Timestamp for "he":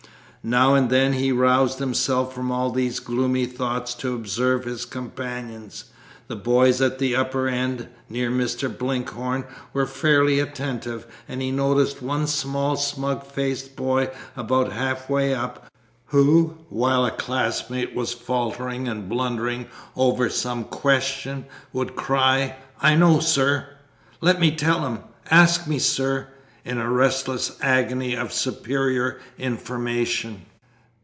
1.13-1.31, 11.43-11.51